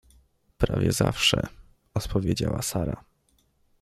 —Prawie 0.57 0.91
zawsze— 0.91 1.41
odpowiedziała 1.93 2.61
Sara. 2.61 3.03